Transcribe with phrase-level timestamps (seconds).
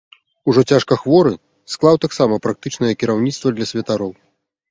[0.51, 1.33] Ужо цяжка хворы,
[1.73, 4.11] склаў таксама практычнае кіраўніцтва для святароў.